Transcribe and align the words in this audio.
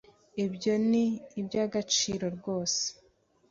ibyo 0.45 0.73
ni 0.89 1.05
iby'agaciro 1.41 2.25
rwose 2.37 2.83